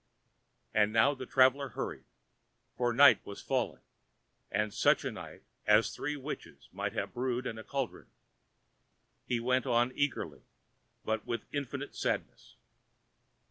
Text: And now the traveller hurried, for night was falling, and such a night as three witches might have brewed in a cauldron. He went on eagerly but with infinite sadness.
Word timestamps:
And 0.73 0.91
now 0.91 1.13
the 1.13 1.27
traveller 1.27 1.69
hurried, 1.69 2.05
for 2.75 2.91
night 2.91 3.23
was 3.23 3.39
falling, 3.39 3.83
and 4.49 4.73
such 4.73 5.05
a 5.05 5.11
night 5.11 5.43
as 5.67 5.95
three 5.95 6.15
witches 6.15 6.69
might 6.71 6.93
have 6.93 7.13
brewed 7.13 7.45
in 7.45 7.59
a 7.59 7.63
cauldron. 7.63 8.07
He 9.27 9.39
went 9.39 9.67
on 9.67 9.91
eagerly 9.93 10.41
but 11.05 11.27
with 11.27 11.45
infinite 11.51 11.93
sadness. 11.95 12.55